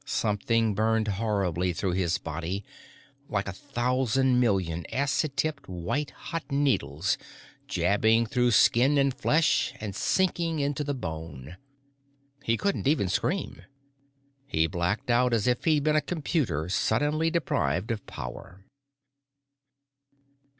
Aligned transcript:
Something 0.03 0.73
burned 0.73 1.07
horribly 1.07 1.73
through 1.73 1.91
his 1.91 2.17
body, 2.17 2.65
like 3.29 3.47
a 3.47 3.51
thousand 3.51 4.39
million 4.39 4.83
acid 4.91 5.37
tipped, 5.37 5.69
white 5.69 6.09
hot 6.09 6.51
needles 6.51 7.19
jabbing 7.67 8.25
through 8.25 8.49
skin 8.49 8.97
and 8.97 9.13
flesh 9.13 9.75
and 9.79 9.95
sinking 9.95 10.57
into 10.57 10.83
the 10.83 10.95
bone. 10.95 11.55
He 12.41 12.57
couldn't 12.57 12.87
even 12.87 13.09
scream. 13.09 13.61
He 14.47 14.65
blacked 14.65 15.11
out 15.11 15.33
as 15.33 15.45
if 15.45 15.65
he'd 15.65 15.83
been 15.83 15.95
a 15.95 16.01
computer 16.01 16.67
suddenly 16.67 17.29
deprived 17.29 17.91
of 17.91 18.03
power. 18.07 18.65